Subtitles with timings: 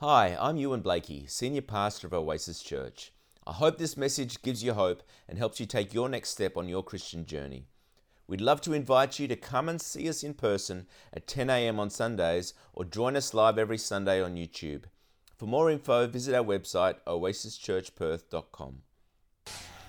[0.00, 3.12] Hi, I'm Ewan Blakey, Senior Pastor of Oasis Church.
[3.46, 6.68] I hope this message gives you hope and helps you take your next step on
[6.68, 7.68] your Christian journey.
[8.28, 11.80] We'd love to invite you to come and see us in person at 10 a.m.
[11.80, 14.82] on Sundays or join us live every Sunday on YouTube.
[15.38, 18.82] For more info, visit our website oasischurchperth.com.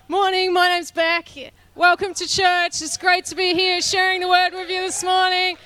[0.08, 1.28] Morning, my name's Beck.
[1.76, 2.82] Welcome to church.
[2.82, 5.58] It's great to be here sharing the word with you this morning.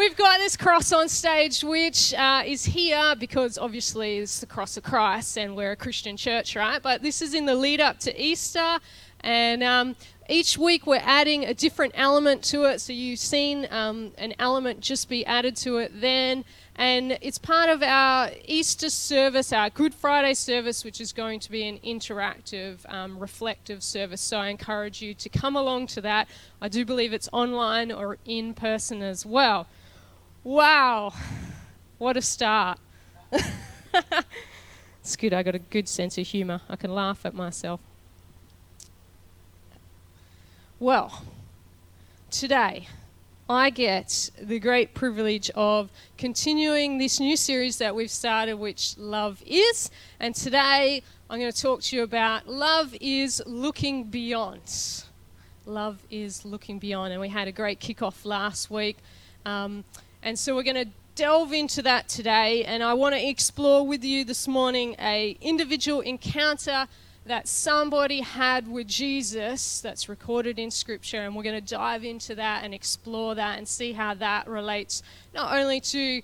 [0.00, 4.78] We've got this cross on stage, which uh, is here because obviously it's the cross
[4.78, 6.82] of Christ and we're a Christian church, right?
[6.82, 8.78] But this is in the lead up to Easter.
[9.20, 12.80] And um, each week we're adding a different element to it.
[12.80, 16.46] So you've seen um, an element just be added to it then.
[16.76, 21.50] And it's part of our Easter service, our Good Friday service, which is going to
[21.50, 24.22] be an interactive, um, reflective service.
[24.22, 26.26] So I encourage you to come along to that.
[26.58, 29.66] I do believe it's online or in person as well.
[30.42, 31.12] Wow,
[31.98, 32.78] what a start.
[35.02, 36.62] it's good, I got a good sense of humour.
[36.66, 37.78] I can laugh at myself.
[40.78, 41.24] Well,
[42.30, 42.88] today
[43.50, 49.42] I get the great privilege of continuing this new series that we've started, which Love
[49.44, 49.90] Is.
[50.20, 55.04] And today I'm going to talk to you about Love is Looking Beyond.
[55.66, 57.12] Love is Looking Beyond.
[57.12, 58.96] And we had a great kickoff last week.
[59.44, 59.84] Um,
[60.22, 64.04] and so we're going to delve into that today and I want to explore with
[64.04, 66.86] you this morning a individual encounter
[67.26, 72.34] that somebody had with Jesus that's recorded in scripture and we're going to dive into
[72.36, 75.02] that and explore that and see how that relates
[75.34, 76.22] not only to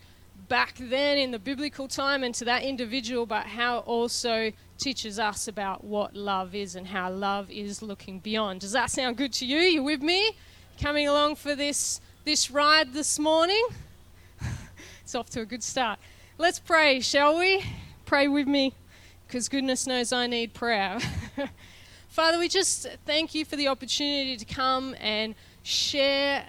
[0.48, 5.18] back then in the biblical time and to that individual but how it also teaches
[5.18, 8.60] us about what love is and how love is looking beyond.
[8.60, 9.58] Does that sound good to you?
[9.58, 10.36] You with me?
[10.80, 13.64] Coming along for this this ride this morning?
[15.06, 16.00] It's off to a good start.
[16.36, 17.64] Let's pray, shall we?
[18.06, 18.74] Pray with me,
[19.24, 20.98] because goodness knows I need prayer.
[22.08, 26.46] Father, we just thank you for the opportunity to come and share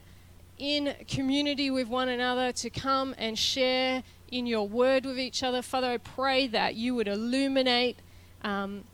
[0.57, 4.01] in community with one another, to come and share
[4.31, 5.61] in your word with each other.
[5.61, 7.99] Father, I pray that you would illuminate
[8.41, 8.85] um,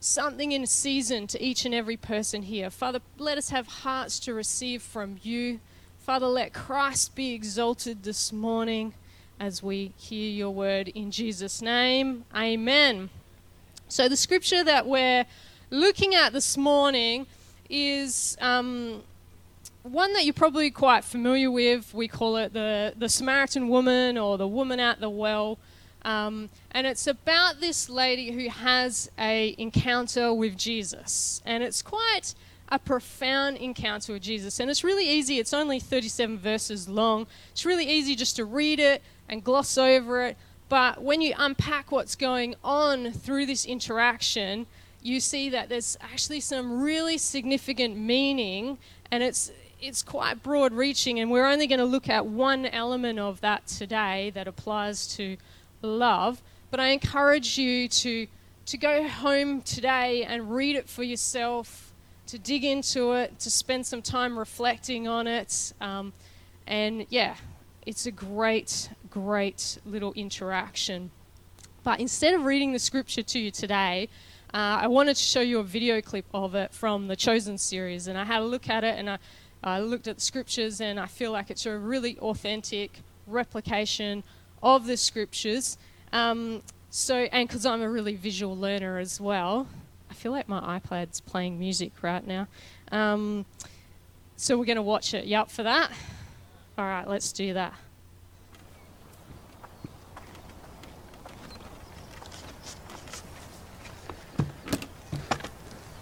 [0.00, 2.70] something in a season to each and every person here.
[2.70, 5.60] Father, let us have hearts to receive from you.
[6.00, 8.94] Father, let Christ be exalted this morning
[9.42, 12.24] as we hear your word in Jesus' name.
[12.32, 13.10] Amen.
[13.88, 15.26] So, the scripture that we're
[15.68, 17.26] looking at this morning
[17.68, 19.02] is um,
[19.82, 21.92] one that you're probably quite familiar with.
[21.92, 25.58] We call it the, the Samaritan woman or the woman at the well.
[26.04, 31.42] Um, and it's about this lady who has a encounter with Jesus.
[31.44, 32.36] And it's quite
[32.68, 34.60] a profound encounter with Jesus.
[34.60, 37.26] And it's really easy, it's only 37 verses long.
[37.50, 40.36] It's really easy just to read it and gloss over it.
[40.68, 44.66] But when you unpack what's going on through this interaction,
[45.02, 48.78] you see that there's actually some really significant meaning
[49.10, 49.50] and it's
[49.80, 53.66] it's quite broad reaching and we're only going to look at one element of that
[53.66, 55.36] today that applies to
[55.82, 56.40] love
[56.70, 58.26] but i encourage you to
[58.64, 61.92] to go home today and read it for yourself
[62.28, 66.12] to dig into it to spend some time reflecting on it um,
[66.66, 67.34] and yeah
[67.84, 71.10] it's a great great little interaction.
[71.84, 74.08] But instead of reading the scripture to you today,
[74.54, 78.06] uh, I wanted to show you a video clip of it from the Chosen series.
[78.08, 79.18] And I had a look at it and I,
[79.64, 84.24] I looked at the scriptures, and I feel like it's a really authentic replication
[84.60, 85.78] of the scriptures.
[86.12, 89.68] Um, so, and because I'm a really visual learner as well,
[90.10, 92.48] I feel like my iPad's playing music right now.
[92.90, 93.46] Um,
[94.36, 95.26] so we're going to watch it.
[95.26, 95.92] You up for that?
[96.76, 97.74] All right, let's do that.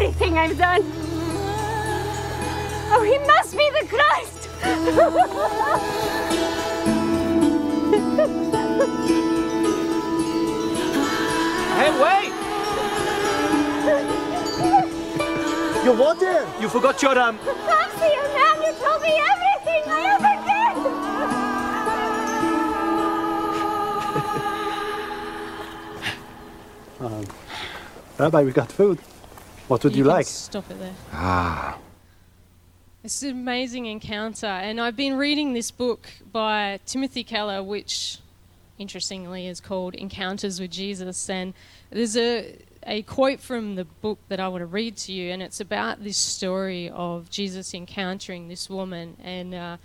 [0.00, 0.80] Everything I've done.
[2.92, 4.48] Oh, he must be the Christ!
[11.80, 12.32] Hey, wait!
[15.82, 16.46] You what there?
[16.60, 17.38] You forgot your um.
[17.38, 18.62] Fancy you, man!
[18.62, 20.34] You told me everything I ever
[27.00, 27.06] did!
[27.06, 27.24] um,
[28.18, 28.98] Rabbi, we got food.
[29.70, 30.26] What would you, can like?
[30.26, 30.94] Stop it there.
[31.12, 31.78] Ah,
[33.04, 38.18] It's an amazing encounter, and I've been reading this book by Timothy Keller, which
[38.78, 41.30] interestingly is called Encounters with Jesus.
[41.30, 41.54] And
[41.88, 45.40] there's a, a quote from the book that I want to read to you, and
[45.40, 49.16] it's about this story of Jesus encountering this woman.
[49.22, 49.76] And uh,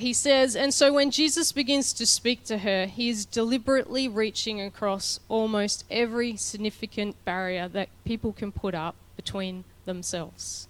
[0.00, 4.60] he says, And so when Jesus begins to speak to her, he is deliberately reaching
[4.60, 10.68] across almost every significant barrier that people can put up between themselves.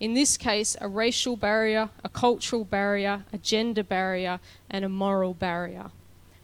[0.00, 5.34] In this case, a racial barrier, a cultural barrier, a gender barrier, and a moral
[5.34, 5.90] barrier.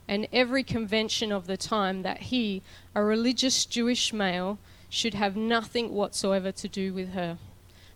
[0.07, 2.62] And every convention of the time that he,
[2.95, 7.38] a religious Jewish male, should have nothing whatsoever to do with her.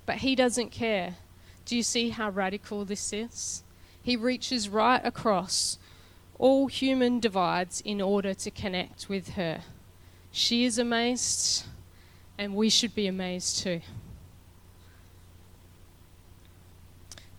[0.05, 1.17] But he doesn't care.
[1.65, 3.63] Do you see how radical this is?
[4.03, 5.79] He reaches right across
[6.39, 9.61] all human divides in order to connect with her.
[10.33, 11.65] She is amazed,
[12.37, 13.81] and we should be amazed too.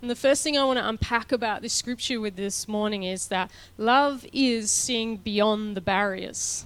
[0.02, 3.28] And the first thing I want to unpack about this scripture with this morning is
[3.28, 6.66] that love is seeing beyond the barriers.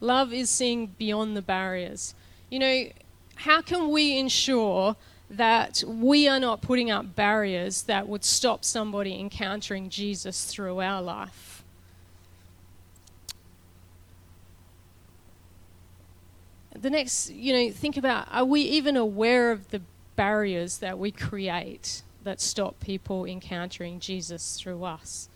[0.00, 2.14] Love is seeing beyond the barriers.
[2.50, 2.84] You know,
[3.36, 4.96] how can we ensure
[5.30, 11.00] that we are not putting up barriers that would stop somebody encountering Jesus through our
[11.00, 11.62] life?
[16.72, 19.82] The next, you know, think about are we even aware of the
[20.16, 25.28] barriers that we create that stop people encountering Jesus through us?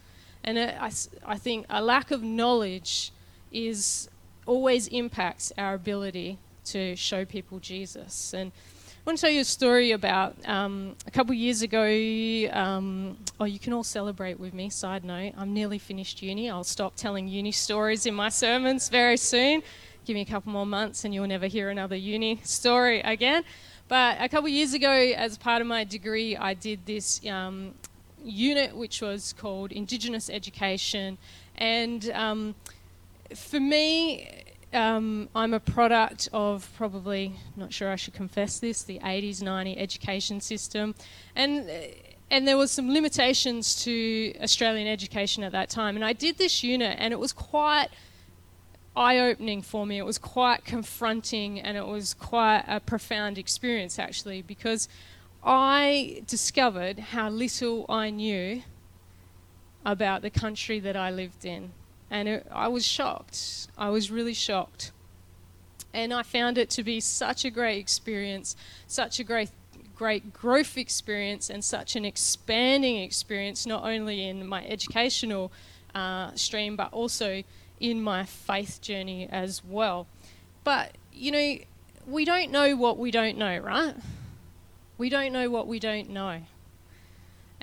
[0.43, 0.91] And I,
[1.25, 3.13] I, think a lack of knowledge
[3.51, 4.09] is
[4.47, 8.35] always impacts our ability to show people Jesus.
[8.35, 8.53] And
[9.05, 11.85] I want to tell you a story about um, a couple years ago.
[12.51, 14.71] Um, oh, you can all celebrate with me.
[14.71, 16.49] Side note, I'm nearly finished uni.
[16.49, 19.63] I'll stop telling uni stories in my sermons very soon.
[20.07, 23.45] Give me a couple more months and you'll never hear another uni story again.
[23.89, 27.75] But a couple years ago, as part of my degree, I did this um,
[28.25, 31.19] unit which was called Indigenous Education.
[31.57, 32.55] And um,
[33.35, 34.44] for me,
[34.75, 39.77] um, I'm a product of probably, not sure I should confess this, the 80s, 90s
[39.79, 40.95] education system.
[41.37, 41.71] And,
[42.31, 45.97] and there was some limitations to Australian education at that time.
[45.97, 47.89] And I did this unit, and it was quite
[48.97, 49.99] eye opening for me.
[49.99, 54.89] It was quite confronting and it was quite a profound experience, actually, because
[55.43, 58.63] I discovered how little I knew
[59.85, 61.73] about the country that I lived in.
[62.11, 63.69] And it, I was shocked.
[63.77, 64.93] I was really shocked.
[65.93, 68.57] And I found it to be such a great experience,
[68.87, 69.51] such a great
[69.95, 75.53] great growth experience and such an expanding experience, not only in my educational
[75.95, 77.43] uh, stream, but also
[77.81, 80.07] in my faith journey as well.
[80.65, 81.57] But, you know,
[82.07, 83.95] we don't know what we don't know, right?
[84.99, 86.41] We don't know what we don't know.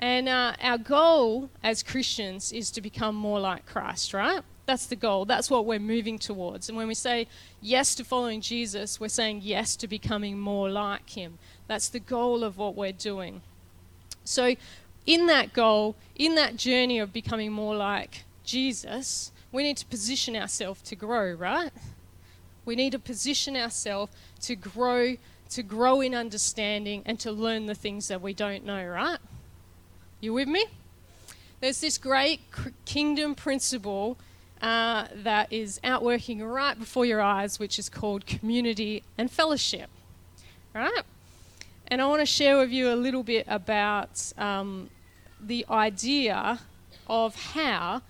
[0.02, 4.42] And uh, our goal as Christians is to become more like Christ, right?
[4.66, 5.26] That's the goal.
[5.26, 6.68] That's what we're moving towards.
[6.68, 7.28] And when we say
[7.60, 11.38] yes to following Jesus, we're saying yes to becoming more like Him.
[11.68, 13.42] That's the goal of what we're doing.
[14.24, 14.56] So,
[15.06, 20.34] in that goal, in that journey of becoming more like Jesus, we need to position
[20.34, 21.70] ourselves to grow, right?
[22.64, 25.16] We need to position ourselves to grow,
[25.50, 29.18] to grow in understanding and to learn the things that we don't know, right?
[30.22, 30.64] You with me?
[31.58, 32.42] There's this great
[32.84, 34.16] kingdom principle
[34.60, 39.90] uh, that is outworking right before your eyes, which is called community and fellowship,
[40.72, 41.02] right?
[41.88, 44.90] And I want to share with you a little bit about um,
[45.40, 46.60] the idea
[47.08, 48.02] of how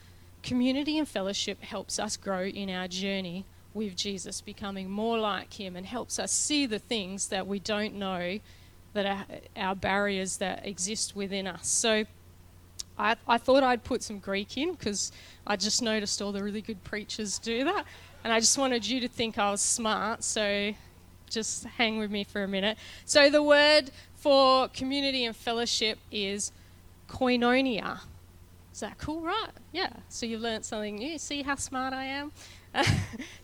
[0.42, 5.76] community and fellowship helps us grow in our journey with Jesus, becoming more like Him,
[5.76, 8.38] and helps us see the things that we don't know
[8.92, 11.68] that are our barriers that exist within us.
[11.68, 12.04] So
[12.98, 15.12] I, I thought I'd put some Greek in because
[15.46, 17.84] I just noticed all the really good preachers do that.
[18.24, 20.72] And I just wanted you to think I was smart, so
[21.28, 22.78] just hang with me for a minute.
[23.04, 26.52] So the word for community and fellowship is
[27.08, 28.00] koinonia.
[28.72, 29.50] Is that cool, right?
[29.72, 29.90] Yeah.
[30.08, 31.18] So you've learned something new.
[31.18, 32.32] See how smart I am?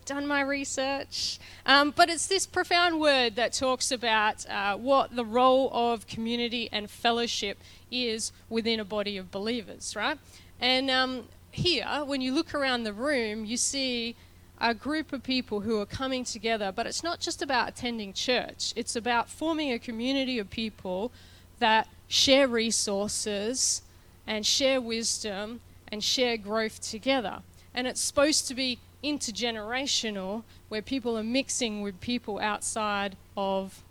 [0.05, 1.39] Done my research.
[1.65, 6.69] Um, but it's this profound word that talks about uh, what the role of community
[6.71, 7.59] and fellowship
[7.91, 10.17] is within a body of believers, right?
[10.59, 14.15] And um, here, when you look around the room, you see
[14.59, 18.73] a group of people who are coming together, but it's not just about attending church,
[18.75, 21.11] it's about forming a community of people
[21.59, 23.83] that share resources
[24.27, 27.39] and share wisdom and share growth together.
[27.73, 33.83] And it's supposed to be intergenerational, where people are mixing with people outside of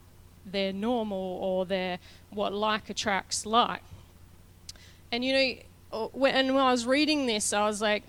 [0.44, 1.98] their normal or their
[2.30, 3.82] what like attracts like.
[5.10, 5.54] And you know,
[5.92, 8.04] uh, when, when I was reading this, I was like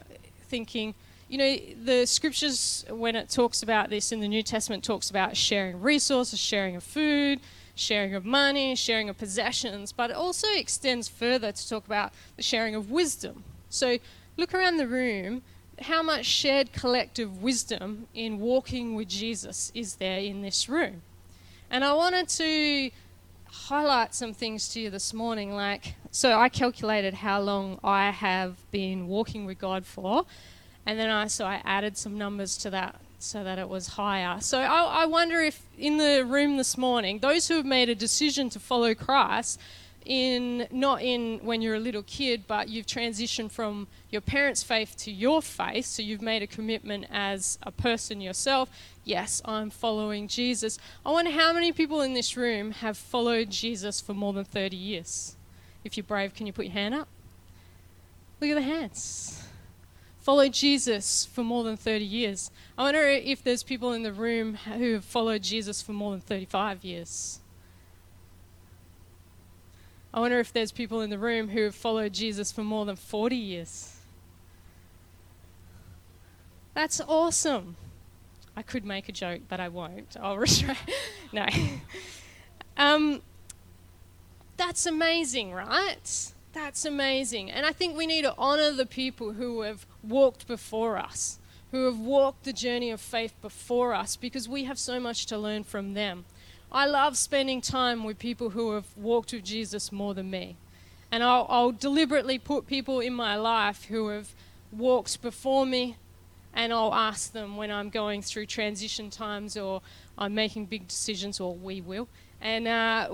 [0.47, 0.93] thinking,
[1.29, 5.37] you know, the scriptures, when it talks about this in the New Testament, talks about
[5.37, 7.39] sharing resources, sharing of food,
[7.75, 12.43] sharing of money, sharing of possessions, but it also extends further to talk about the
[12.43, 13.43] sharing of wisdom.
[13.69, 13.99] So
[14.37, 15.41] look around the room.
[15.81, 21.01] How much shared collective wisdom in walking with Jesus is there in this room?
[21.71, 22.91] And I wanted to
[23.51, 25.53] highlight some things to you this morning.
[25.53, 30.25] Like, so I calculated how long I have been walking with God for,
[30.85, 34.39] and then I so I added some numbers to that so that it was higher.
[34.41, 37.95] So I, I, wonder if in the room this morning, those who have made a
[37.95, 39.59] decision to follow Christ,
[40.09, 44.97] in not in when you're a little kid, but you've transitioned from your parents' faith
[44.97, 48.69] to your faith, so you've made a commitment as a person yourself.
[49.05, 50.79] Yes, I'm following Jesus.
[51.05, 54.75] I wonder how many people in this room have followed Jesus for more than 30
[54.75, 55.35] years.
[55.83, 57.07] If you're brave, can you put your hand up?
[58.41, 59.43] Look at the hands
[60.19, 62.51] followed Jesus for more than 30 years.
[62.77, 66.19] I wonder if there's people in the room who have followed Jesus for more than
[66.19, 67.39] 35 years.
[70.13, 72.95] I wonder if there's people in the room who have followed Jesus for more than
[72.95, 73.95] 40 years.
[76.73, 77.75] That's awesome.
[78.55, 80.17] I could make a joke, but I won't.
[80.19, 80.77] I'll restrain.
[81.31, 81.45] no.
[82.77, 83.21] um,
[84.57, 86.33] that's amazing, right?
[86.53, 87.51] That's amazing.
[87.51, 91.39] And I think we need to honor the people who have walked before us,
[91.71, 95.37] who have walked the journey of faith before us, because we have so much to
[95.37, 96.25] learn from them.
[96.71, 100.55] I love spending time with people who have walked with Jesus more than me.
[101.11, 104.33] And I'll, I'll deliberately put people in my life who have
[104.71, 105.97] walked before me,
[106.53, 109.81] and I'll ask them when I'm going through transition times or
[110.17, 112.07] I'm making big decisions, or we will
[112.41, 113.09] and uh,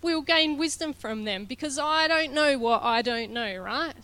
[0.00, 3.94] we'll gain wisdom from them because I don't know what I don't know, right?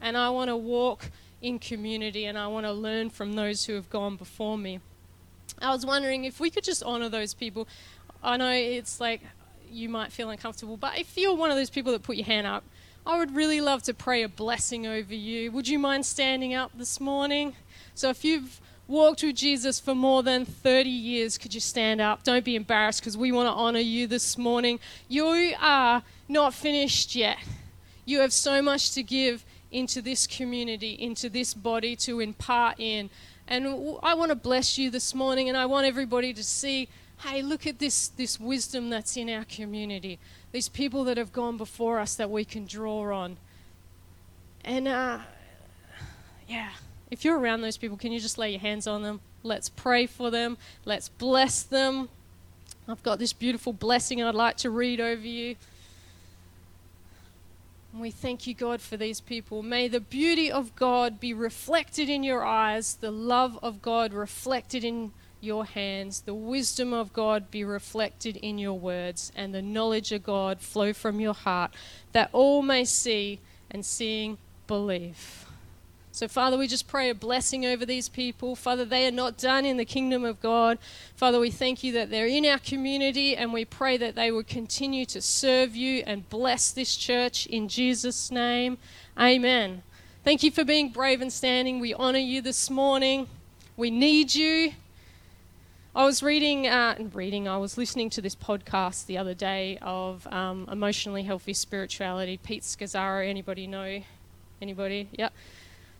[0.00, 1.10] And I want to walk
[1.42, 4.80] in community and I want to learn from those who have gone before me.
[5.60, 7.68] I was wondering if we could just honor those people.
[8.24, 9.20] I know it's like
[9.70, 12.46] you might feel uncomfortable, but if you're one of those people that put your hand
[12.46, 12.64] up,
[13.06, 15.52] I would really love to pray a blessing over you.
[15.52, 17.54] Would you mind standing up this morning?
[17.94, 22.22] So if you've walked with Jesus for more than 30 years, could you stand up?
[22.22, 24.80] Don't be embarrassed because we want to honor you this morning.
[25.06, 27.36] You are not finished yet.
[28.06, 33.10] You have so much to give into this community, into this body to impart in.
[33.46, 33.66] And
[34.02, 36.88] I want to bless you this morning, and I want everybody to see
[37.26, 40.18] hey, look at this, this wisdom that's in our community.
[40.52, 43.36] These people that have gone before us that we can draw on.
[44.64, 45.18] And uh,
[46.46, 46.70] yeah
[47.14, 49.20] if you're around those people, can you just lay your hands on them?
[49.44, 50.58] Let's pray for them.
[50.84, 52.08] Let's bless them.
[52.88, 55.54] I've got this beautiful blessing I'd like to read over you.
[57.92, 59.62] And we thank you, God, for these people.
[59.62, 64.82] May the beauty of God be reflected in your eyes, the love of God reflected
[64.82, 65.12] in
[65.44, 70.24] your hands, the wisdom of God be reflected in your words, and the knowledge of
[70.24, 71.74] God flow from your heart,
[72.12, 75.44] that all may see and seeing believe.
[76.14, 78.54] So, Father, we just pray a blessing over these people.
[78.54, 80.78] Father, they are not done in the kingdom of God.
[81.16, 84.46] Father, we thank you that they're in our community and we pray that they would
[84.46, 88.78] continue to serve you and bless this church in Jesus' name.
[89.18, 89.82] Amen.
[90.22, 91.80] Thank you for being brave and standing.
[91.80, 93.26] We honor you this morning.
[93.76, 94.74] We need you.
[95.96, 100.26] I was reading, uh, reading, I was listening to this podcast the other day of
[100.26, 102.36] um, emotionally healthy spirituality.
[102.36, 104.02] Pete Scazzero, anybody know?
[104.60, 105.08] Anybody?
[105.12, 105.32] Yep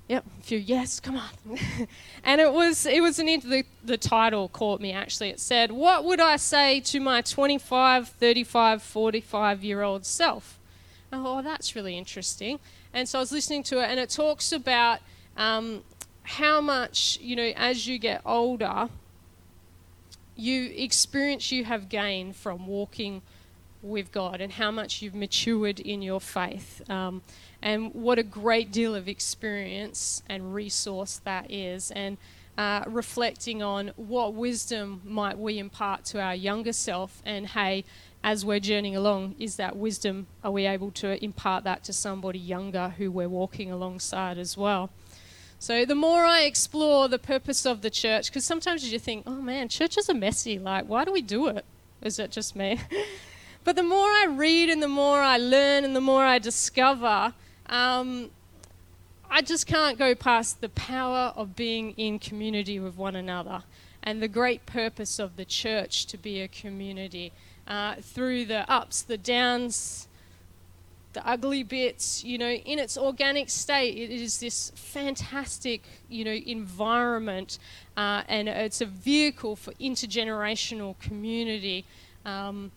[0.08, 1.30] Yep, a few yes, come on.
[2.24, 5.30] and it was it was an the, the title caught me actually.
[5.30, 10.58] It said, "What would I say to my 25, 35, 45 year old self?"
[11.10, 12.58] oh, that's really interesting.
[12.92, 14.98] And so I was listening to it, and it talks about
[15.38, 15.82] um,
[16.24, 18.90] how much you know as you get older,
[20.36, 23.22] you experience you have gained from walking
[23.82, 26.88] with God, and how much you've matured in your faith.
[26.90, 27.22] Um,
[27.60, 31.90] and what a great deal of experience and resource that is.
[31.90, 32.16] And
[32.56, 37.84] uh, reflecting on what wisdom might we impart to our younger self, and hey,
[38.22, 40.26] as we're journeying along, is that wisdom?
[40.42, 44.88] Are we able to impart that to somebody younger who we're walking alongside as well?
[45.64, 49.40] So the more I explore the purpose of the church, because sometimes you think, oh
[49.40, 50.58] man, churches are messy.
[50.58, 51.64] Like, why do we do it?
[52.02, 52.78] Is it just me?
[53.64, 57.32] but the more I read and the more I learn and the more I discover,
[57.64, 58.28] um,
[59.30, 63.62] I just can't go past the power of being in community with one another
[64.02, 67.32] and the great purpose of the church to be a community
[67.66, 70.08] uh, through the ups, the downs,
[71.14, 76.32] the ugly bits, you know, in its organic state, it is this fantastic, you know,
[76.32, 77.58] environment,
[77.96, 81.86] uh, and it's a vehicle for intergenerational community
[82.26, 82.72] um,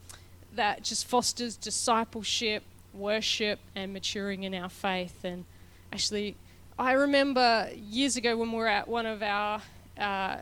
[0.55, 5.23] that just fosters discipleship, worship and maturing in our faith.
[5.23, 5.43] And
[5.91, 6.35] actually,
[6.77, 9.61] I remember years ago when we were at one of our
[9.99, 10.37] uh,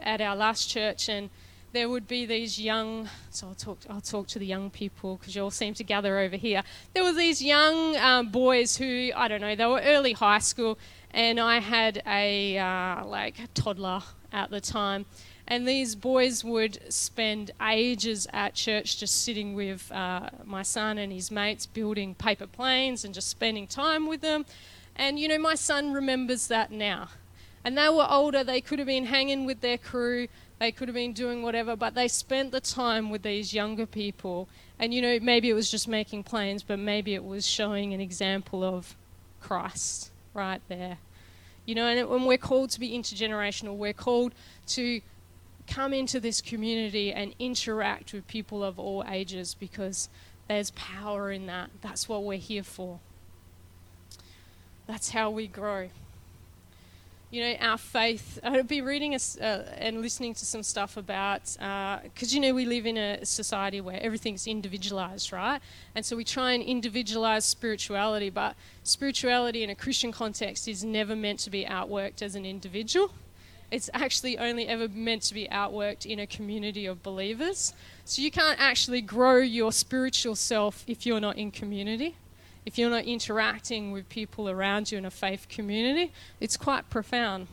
[0.00, 1.28] at our last church, and
[1.72, 3.08] there would be these young.
[3.30, 3.78] So I'll talk.
[3.88, 6.62] I'll talk to the young people because you all seem to gather over here.
[6.94, 9.54] There were these young um, boys who I don't know.
[9.54, 10.78] They were early high school,
[11.12, 15.06] and I had a uh, like toddler at the time
[15.52, 21.12] and these boys would spend ages at church just sitting with uh, my son and
[21.12, 24.46] his mates, building paper planes and just spending time with them.
[24.94, 27.08] And, you know, my son remembers that now.
[27.64, 30.28] And they were older, they could have been hanging with their crew,
[30.62, 34.48] they could have been doing whatever, but they spent the time with these younger people.
[34.78, 38.00] And, you know, maybe it was just making planes, but maybe it was showing an
[38.00, 38.94] example of
[39.40, 40.98] Christ right there.
[41.66, 44.36] You know, and when we're called to be intergenerational, we're called
[44.68, 45.00] to
[45.66, 50.08] come into this community and interact with people of all ages because
[50.46, 51.70] there's power in that.
[51.80, 53.00] That's what we're here for.
[54.86, 55.88] That's how we grow.
[57.32, 58.38] You know, our faith.
[58.42, 62.52] I'd be reading a, uh, and listening to some stuff about, because uh, you know,
[62.52, 65.58] we live in a society where everything's individualized, right?
[65.94, 71.16] And so we try and individualize spirituality, but spirituality in a Christian context is never
[71.16, 73.10] meant to be outworked as an individual
[73.70, 77.72] it's actually only ever meant to be outworked in a community of believers.
[78.04, 82.14] So you can't actually grow your spiritual self if you're not in community,
[82.64, 86.12] if you're not interacting with people around you in a faith community.
[86.40, 87.48] It's quite profound.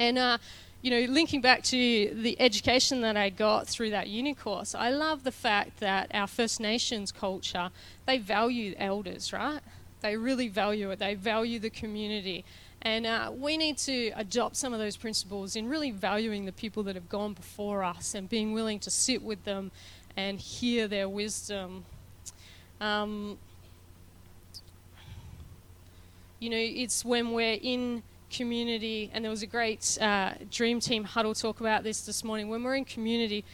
[0.00, 0.38] And, uh,
[0.80, 4.90] you know, linking back to the education that I got through that uni course, I
[4.90, 7.70] love the fact that our First Nations culture,
[8.06, 9.60] they value elders, right?
[10.00, 11.00] They really value it.
[11.00, 12.44] They value the community.
[12.82, 16.84] And uh, we need to adopt some of those principles in really valuing the people
[16.84, 19.72] that have gone before us and being willing to sit with them
[20.16, 21.84] and hear their wisdom.
[22.80, 23.38] Um,
[26.40, 31.04] you know, it's when we're in community, and there was a great uh, Dream Team
[31.04, 32.48] huddle talk about this this morning.
[32.48, 33.44] When we're in community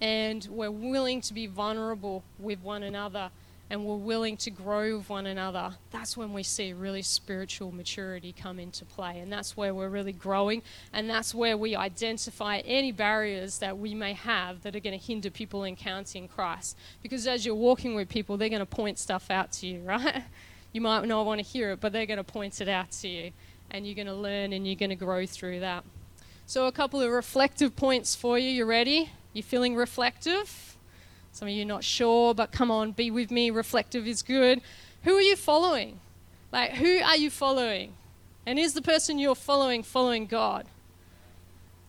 [0.00, 3.30] and we're willing to be vulnerable with one another
[3.70, 8.32] and we're willing to grow with one another, that's when we see really spiritual maturity
[8.32, 9.18] come into play.
[9.18, 10.62] And that's where we're really growing.
[10.92, 15.04] And that's where we identify any barriers that we may have that are going to
[15.04, 16.78] hinder people encountering Christ.
[17.02, 20.22] Because as you're walking with people, they're going to point stuff out to you, right?
[20.72, 23.08] You might not want to hear it, but they're going to point it out to
[23.08, 23.32] you.
[23.70, 25.84] And you're going to learn and you're going to grow through that.
[26.46, 28.48] So, a couple of reflective points for you.
[28.48, 29.10] You ready?
[29.34, 30.76] You feeling reflective?
[31.32, 33.50] Some of you not sure, but come on, be with me.
[33.50, 34.60] Reflective is good.
[35.04, 36.00] Who are you following?
[36.50, 37.94] Like, who are you following?
[38.46, 40.66] And is the person you're following following God?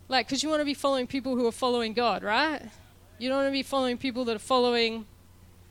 [0.10, 2.62] Like, because you want to be following people who are following God, right?
[3.18, 5.06] You don't want to be following people that are following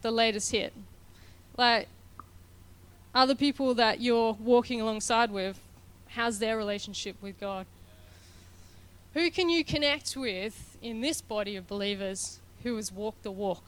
[0.00, 0.72] the latest hit.
[1.56, 1.88] Like,
[3.18, 5.58] other people that you're walking alongside with,
[6.10, 7.66] how's their relationship with God?
[9.14, 13.64] Who can you connect with in this body of believers who has walked the walk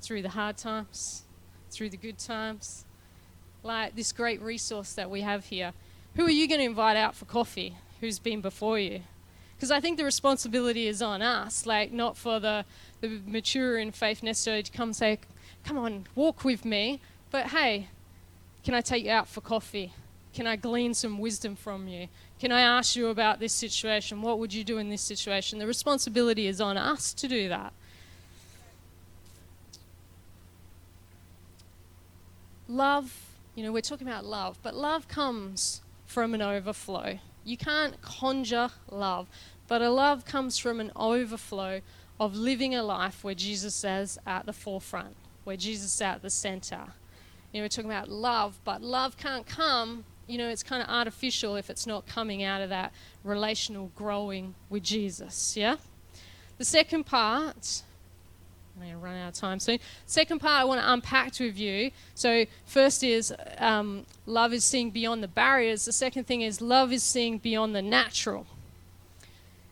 [0.00, 1.24] through the hard times,
[1.70, 2.86] through the good times,
[3.62, 5.72] like this great resource that we have here.
[6.16, 7.76] Who are you going to invite out for coffee?
[8.00, 9.02] Who's been before you?
[9.56, 12.64] Because I think the responsibility is on us, like not for the,
[13.02, 15.18] the mature in faith necessarily to come say,
[15.64, 17.00] come on, walk with me,
[17.30, 17.88] but hey,
[18.64, 19.92] can I take you out for coffee?
[20.34, 22.08] can I glean some wisdom from you?
[22.40, 24.20] Can I ask you about this situation?
[24.20, 25.60] What would you do in this situation?
[25.60, 27.72] The responsibility is on us to do that.
[32.66, 33.14] Love,
[33.54, 37.20] you know, we're talking about love, but love comes from an overflow.
[37.44, 39.28] You can't conjure love,
[39.68, 41.80] but a love comes from an overflow
[42.18, 46.30] of living a life where Jesus is at the forefront, where Jesus is at the
[46.30, 46.94] center.
[47.54, 50.88] You know, we're talking about love, but love can't come, you know, it's kind of
[50.88, 55.76] artificial if it's not coming out of that relational growing with Jesus, yeah?
[56.58, 57.82] The second part,
[58.74, 59.78] I'm going to run out of time soon.
[60.04, 61.92] Second part I want to unpack with you.
[62.16, 65.84] So, first is um, love is seeing beyond the barriers.
[65.84, 68.48] The second thing is love is seeing beyond the natural.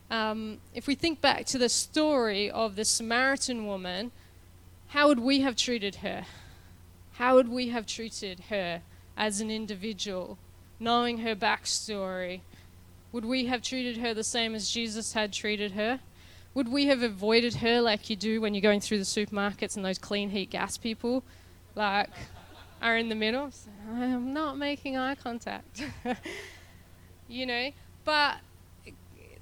[0.08, 4.12] Um, if we think back to the story of the Samaritan woman,
[4.88, 6.26] how would we have treated her?
[7.12, 8.82] How would we have treated her
[9.16, 10.38] as an individual,
[10.80, 12.40] knowing her backstory?
[13.12, 16.00] Would we have treated her the same as Jesus had treated her?
[16.54, 19.84] Would we have avoided her like you do when you're going through the supermarkets and
[19.84, 21.22] those clean heat gas people,
[21.74, 22.10] like,
[22.80, 23.50] are in the middle?
[23.90, 25.82] I'm not making eye contact.
[27.28, 27.70] you know?
[28.04, 28.38] But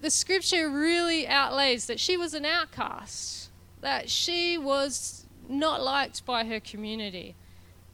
[0.01, 6.45] the scripture really outlays that she was an outcast, that she was not liked by
[6.45, 7.35] her community.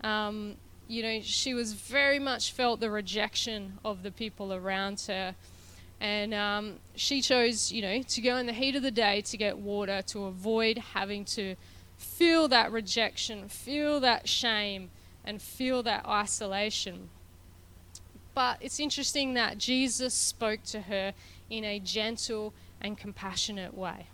[0.07, 0.57] Um,
[0.88, 5.35] you know, she was very much felt the rejection of the people around her.
[6.01, 9.37] And um, she chose, you know, to go in the heat of the day to
[9.37, 11.57] get water to avoid having to
[11.97, 14.90] feel that rejection, feel that shame,
[15.25, 17.09] and feel that isolation.
[18.35, 21.14] But it's interesting that Jesus spoke to her
[21.49, 24.09] in a gentle and compassionate way.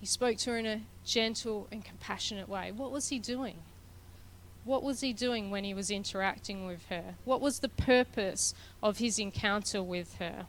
[0.00, 2.72] He spoke to her in a gentle and compassionate way.
[2.72, 3.58] What was he doing?
[4.64, 7.16] What was he doing when he was interacting with her?
[7.24, 10.46] What was the purpose of his encounter with her?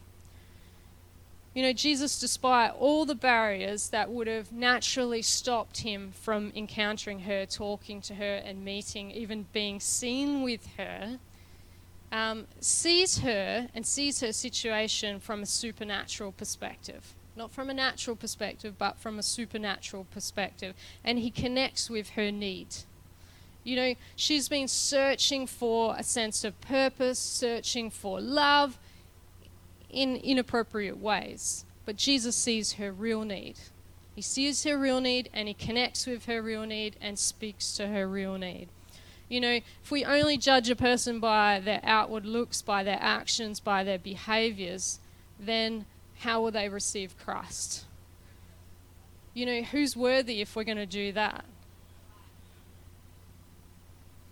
[1.53, 7.21] You know, Jesus, despite all the barriers that would have naturally stopped him from encountering
[7.21, 11.19] her, talking to her, and meeting, even being seen with her,
[12.11, 17.15] um, sees her and sees her situation from a supernatural perspective.
[17.37, 20.73] Not from a natural perspective, but from a supernatural perspective.
[21.03, 22.67] And he connects with her need.
[23.65, 28.77] You know, she's been searching for a sense of purpose, searching for love
[29.89, 31.65] in inappropriate ways.
[31.83, 33.55] But Jesus sees her real need.
[34.15, 37.87] He sees her real need and he connects with her real need and speaks to
[37.87, 38.69] her real need.
[39.27, 43.59] You know, if we only judge a person by their outward looks, by their actions,
[43.59, 44.99] by their behaviors,
[45.39, 45.85] then
[46.19, 47.85] how will they receive Christ?
[49.33, 51.45] You know, who's worthy if we're going to do that?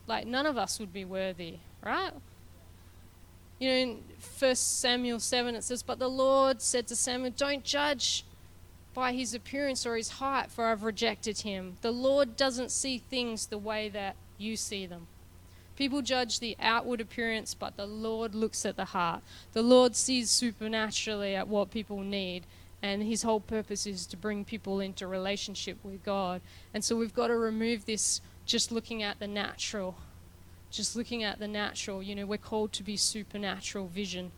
[0.08, 2.12] Like, none of us would be worthy, right?
[3.60, 4.04] You know, in
[4.40, 8.26] 1 Samuel 7, it says, But the Lord said to Samuel, Don't judge
[8.94, 11.78] by his appearance or his height, for I've rejected him.
[11.82, 15.08] The Lord doesn't see things the way that you see them.
[15.76, 19.24] People judge the outward appearance, but the Lord looks at the heart.
[19.54, 22.44] The Lord sees supernaturally at what people need,
[22.82, 26.42] and His whole purpose is to bring people into relationship with God.
[26.74, 29.96] And so we've got to remove this just looking at the natural.
[30.72, 32.02] Just looking at the natural.
[32.02, 34.32] You know, we're called to be supernatural vision.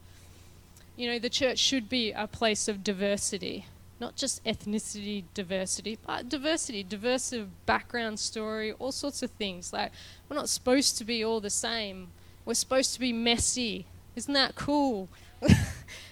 [0.96, 3.66] You know, the church should be a place of diversity
[4.00, 7.34] not just ethnicity diversity, but diversity, diverse
[7.66, 9.72] background story, all sorts of things.
[9.72, 9.92] Like,
[10.28, 12.10] we're not supposed to be all the same.
[12.44, 13.86] We're supposed to be messy.
[14.16, 15.08] Isn't that cool?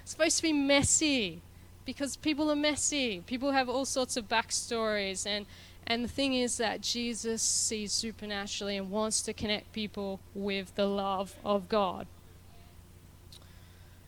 [0.05, 1.41] supposed to be messy
[1.85, 3.21] because people are messy.
[3.25, 5.25] People have all sorts of backstories.
[5.27, 5.45] And,
[5.87, 10.85] and the thing is that Jesus sees supernaturally and wants to connect people with the
[10.85, 12.07] love of God.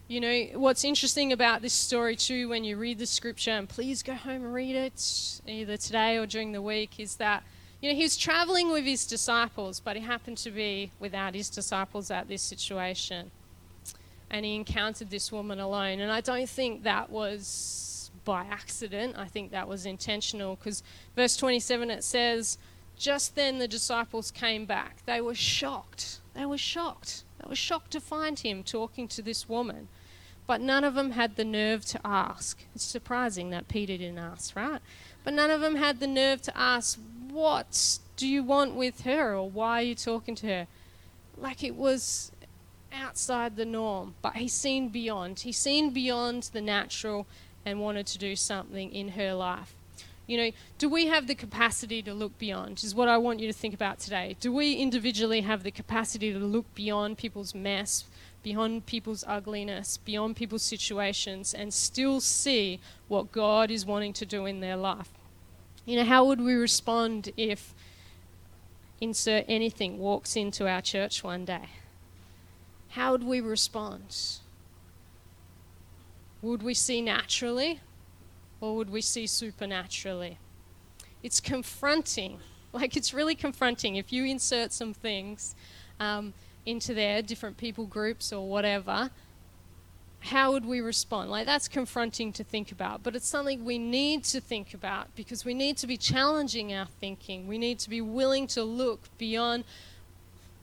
[0.08, 4.04] You know, what's interesting about this story too, when you read the scripture, and please
[4.04, 7.44] go home and read it either today or during the week, is that,
[7.82, 11.50] you know, he was traveling with his disciples, but he happened to be without his
[11.50, 13.32] disciples at this situation.
[14.30, 16.00] And he encountered this woman alone.
[16.00, 17.85] And I don't think that was
[18.26, 20.84] by accident, I think that was intentional because
[21.16, 22.58] verse 27 it says,
[22.98, 24.98] Just then the disciples came back.
[25.06, 26.20] They were shocked.
[26.34, 27.24] They were shocked.
[27.40, 29.88] They were shocked to find him talking to this woman.
[30.48, 32.64] But none of them had the nerve to ask.
[32.76, 34.82] It's surprising that Peter didn't ask, right?
[35.24, 39.36] But none of them had the nerve to ask, What do you want with her?
[39.36, 40.68] or why are you talking to her?
[41.38, 42.32] Like it was
[42.94, 44.16] outside the norm.
[44.22, 45.42] But he's seen beyond.
[45.42, 47.28] He's seen beyond the natural
[47.66, 49.76] and wanted to do something in her life.
[50.28, 52.84] You know, do we have the capacity to look beyond?
[52.84, 54.36] Is what I want you to think about today.
[54.40, 58.06] Do we individually have the capacity to look beyond people's mess,
[58.42, 64.46] beyond people's ugliness, beyond people's situations, and still see what God is wanting to do
[64.46, 65.10] in their life?
[65.86, 67.76] You know, how would we respond if
[69.00, 71.70] insert anything walks into our church one day?
[72.90, 74.40] How would we respond?
[76.42, 77.80] Would we see naturally
[78.62, 80.38] or would we see supernaturally?
[81.24, 82.40] It's confronting.
[82.72, 83.96] Like, it's really confronting.
[83.96, 85.56] If you insert some things
[86.00, 86.34] um,
[86.66, 89.12] into there, different people groups or whatever,
[90.20, 91.30] how would we respond?
[91.30, 95.46] Like, that's confronting to think about, but it's something we need to think about because
[95.46, 97.48] we need to be challenging our thinking.
[97.48, 99.64] We need to be willing to look beyond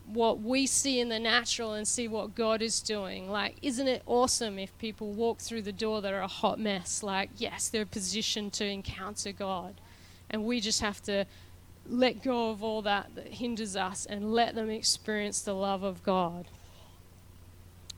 [0.05, 3.29] what we see in the natural and see what God is doing.
[3.29, 7.03] Like, isn't it awesome if people walk through the door that are a hot mess?
[7.03, 9.75] Like, yes, they're positioned to encounter God.
[10.29, 11.25] And we just have to
[11.87, 16.03] let go of all that that hinders us and let them experience the love of
[16.03, 16.47] God.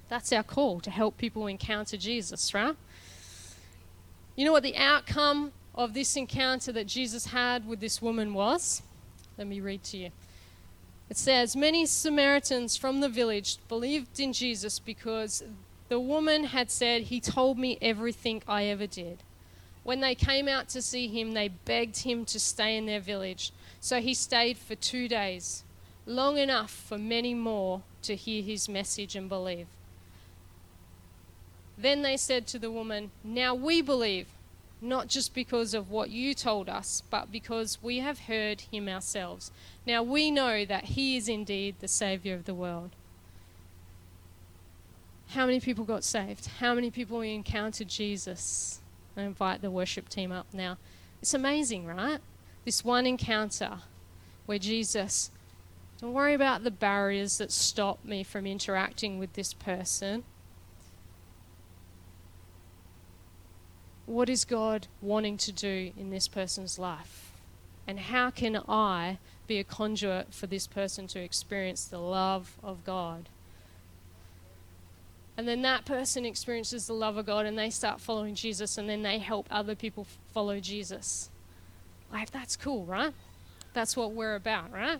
[0.10, 2.76] That's our call to help people encounter Jesus, right?
[4.36, 8.82] You know what the outcome of this encounter that Jesus had with this woman was?
[9.38, 10.12] Let me read to you.
[11.10, 15.44] It says, Many Samaritans from the village believed in Jesus because
[15.88, 19.24] the woman had said, He told me everything I ever did.
[19.84, 23.52] When they came out to see him, they begged him to stay in their village.
[23.80, 25.64] So he stayed for two days,
[26.08, 29.68] long enough for many more to hear his message and believe.
[31.78, 34.28] Then they said to the woman, Now we believe,
[34.82, 39.52] not just because of what you told us, but because we have heard him ourselves.
[39.86, 42.92] Now we know that he is indeed the Savior of the world.
[45.30, 46.48] How many people got saved?
[46.60, 48.80] How many people encountered Jesus?
[49.18, 50.78] I invite the worship team up now.
[51.22, 52.20] It's amazing, right?
[52.64, 53.80] This one encounter
[54.46, 55.32] where Jesus,
[56.00, 60.24] don't worry about the barriers that stop me from interacting with this person.
[64.06, 67.32] What is God wanting to do in this person's life?
[67.88, 72.84] And how can I be a conduit for this person to experience the love of
[72.84, 73.30] God?
[75.38, 78.88] And then that person experiences the love of God and they start following Jesus and
[78.88, 81.30] then they help other people follow Jesus.
[82.12, 83.14] Like, that's cool, right?
[83.74, 85.00] That's what we're about, right?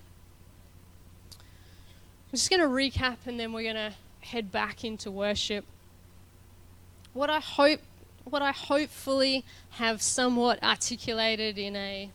[1.32, 5.64] I'm just going to recap and then we're going to head back into worship.
[7.14, 7.80] What I hope
[8.26, 12.12] what I hopefully have somewhat articulated in a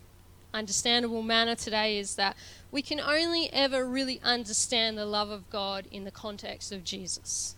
[0.52, 2.36] understandable manner today is that
[2.72, 7.54] we can only ever really understand the love of God in the context of Jesus.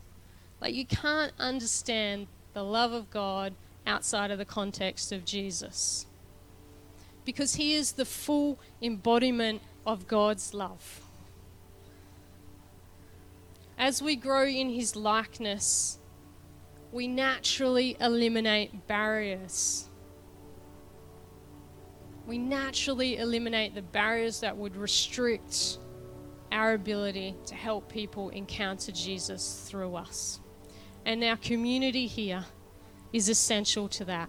[0.60, 3.54] Like you can't understand the love of God
[3.86, 6.06] outside of the context of Jesus.
[7.24, 11.00] Because he is the full embodiment of God's love.
[13.78, 15.98] As we grow in his likeness,
[16.92, 19.88] we naturally eliminate barriers.
[22.26, 25.78] We naturally eliminate the barriers that would restrict
[26.52, 30.38] our ability to help people encounter Jesus through us.
[31.06, 32.44] And our community here
[33.12, 34.28] is essential to that.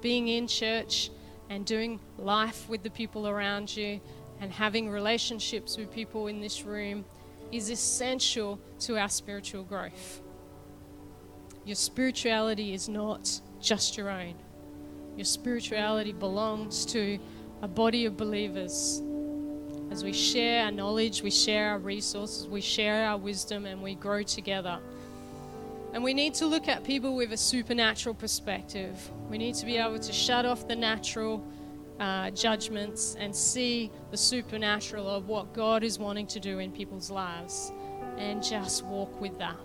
[0.00, 1.10] Being in church
[1.48, 4.00] and doing life with the people around you
[4.40, 7.04] and having relationships with people in this room
[7.52, 10.21] is essential to our spiritual growth.
[11.64, 14.34] Your spirituality is not just your own.
[15.16, 17.18] Your spirituality belongs to
[17.62, 19.00] a body of believers.
[19.90, 23.94] As we share our knowledge, we share our resources, we share our wisdom, and we
[23.94, 24.80] grow together.
[25.92, 29.10] And we need to look at people with a supernatural perspective.
[29.28, 31.46] We need to be able to shut off the natural
[32.00, 37.10] uh, judgments and see the supernatural of what God is wanting to do in people's
[37.10, 37.70] lives
[38.16, 39.56] and just walk with that.